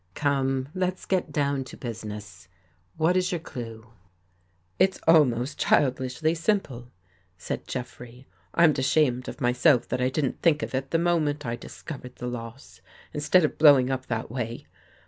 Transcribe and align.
Come! 0.15 0.69
Let's 0.73 1.05
get 1.05 1.31
down 1.31 1.63
to 1.65 1.77
business. 1.77 2.47
What 2.97 3.15
is 3.15 3.31
your 3.31 3.37
clue? 3.37 3.85
""It's 4.79 4.99
almost 5.07 5.59
childishly 5.59 6.33
simple," 6.33 6.87
said 7.37 7.67
Jeffrey." 7.67 8.25
I'm 8.55 8.71
ashamed 8.71 9.27
of 9.29 9.39
myself 9.39 9.87
that 9.89 10.01
I 10.01 10.09
didn't 10.09 10.41
think 10.41 10.63
of 10.63 10.73
it 10.73 10.89
the 10.89 10.97
moment 10.97 11.45
I 11.45 11.55
discovered 11.55 12.15
the 12.15 12.25
loss, 12.25 12.81
instead 13.13 13.45
of 13.45 13.59
blowing 13.59 13.91
up 13.91 14.07
that 14.07 14.31
way. 14.31 14.65